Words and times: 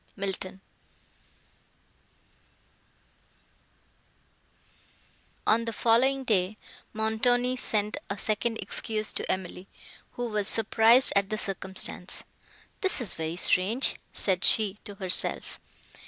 MILTON 0.15 0.61
On 5.45 5.65
the 5.65 5.71
following 5.71 6.23
day, 6.23 6.57
Montoni 6.91 7.55
sent 7.55 7.97
a 8.09 8.17
second 8.17 8.57
excuse 8.57 9.13
to 9.13 9.31
Emily, 9.31 9.67
who 10.13 10.25
was 10.27 10.47
surprised 10.47 11.13
at 11.15 11.29
the 11.29 11.37
circumstance. 11.37 12.23
"This 12.81 12.99
is 12.99 13.13
very 13.13 13.35
strange!" 13.35 13.97
said 14.11 14.43
she 14.43 14.79
to 14.85 14.95
herself. 14.95 15.59